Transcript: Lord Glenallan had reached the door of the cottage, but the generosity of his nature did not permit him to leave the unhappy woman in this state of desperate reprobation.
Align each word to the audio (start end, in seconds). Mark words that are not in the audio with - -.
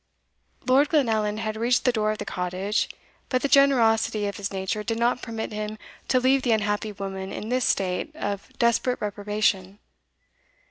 Lord 0.65 0.89
Glenallan 0.89 1.37
had 1.37 1.55
reached 1.55 1.85
the 1.85 1.91
door 1.91 2.09
of 2.09 2.17
the 2.17 2.25
cottage, 2.25 2.89
but 3.29 3.43
the 3.43 3.47
generosity 3.47 4.25
of 4.25 4.37
his 4.37 4.51
nature 4.51 4.81
did 4.81 4.97
not 4.97 5.21
permit 5.21 5.53
him 5.53 5.77
to 6.07 6.19
leave 6.19 6.41
the 6.41 6.53
unhappy 6.53 6.91
woman 6.91 7.31
in 7.31 7.49
this 7.49 7.65
state 7.65 8.15
of 8.15 8.49
desperate 8.57 8.99
reprobation. 8.99 9.77